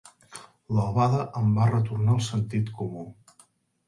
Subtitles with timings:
[0.77, 3.05] L'albada em va retornar el sentit comú.